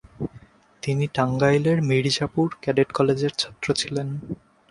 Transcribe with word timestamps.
তিনি 0.83 1.05
টাঙ্গাইলের 1.15 1.77
মির্জাপুর 1.81 2.47
ক্যাডেট 2.61 2.89
কলেজের 2.91 3.33
ছাত্র 3.37 3.67
ছিলেন। 3.73 4.07